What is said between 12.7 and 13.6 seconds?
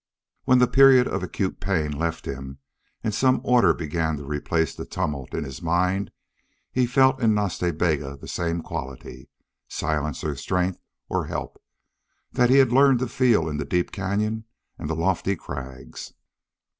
learned to feel in